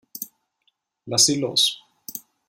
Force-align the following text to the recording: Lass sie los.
Lass 1.05 1.27
sie 1.27 1.35
los. 1.39 1.79